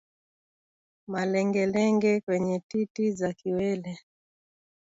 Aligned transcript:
Malengelenge 1.07 2.21
kwenye 2.23 2.59
titi 2.59 3.11
za 3.11 3.33
kiwele 3.33 3.99